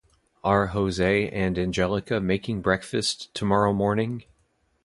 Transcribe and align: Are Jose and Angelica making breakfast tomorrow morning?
Are 0.43 0.65
Jose 0.65 1.29
and 1.29 1.59
Angelica 1.59 2.19
making 2.19 2.63
breakfast 2.63 3.31
tomorrow 3.35 3.71
morning? 3.71 4.23